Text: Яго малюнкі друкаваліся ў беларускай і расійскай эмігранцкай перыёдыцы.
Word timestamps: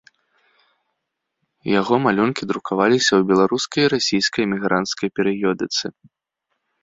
Яго 1.79 1.93
малюнкі 2.05 2.43
друкаваліся 2.51 3.11
ў 3.19 3.29
беларускай 3.31 3.81
і 3.89 3.91
расійскай 3.95 4.41
эмігранцкай 4.49 5.09
перыёдыцы. 5.19 5.85